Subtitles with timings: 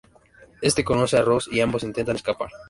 [0.63, 2.49] Este conoce a Rose y ambos intentan escapar.